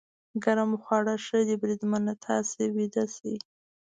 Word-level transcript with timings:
ګرم 0.43 0.71
خواړه 0.81 1.13
ښه 1.25 1.39
دي، 1.47 1.55
بریدمنه، 1.61 2.13
تاسې 2.25 2.61
ویده 2.75 3.03
شئ. 3.15 3.35